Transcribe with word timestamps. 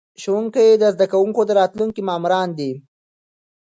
ښوونکي 0.21 0.67
د 0.81 0.83
زده 0.95 1.05
کوونکو 1.13 1.41
د 1.45 1.51
راتلونکي 1.59 2.01
معماران 2.09 2.49
دي. 2.59 2.71